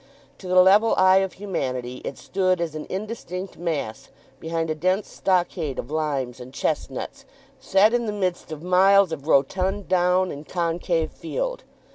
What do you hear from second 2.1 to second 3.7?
stood as an indistinct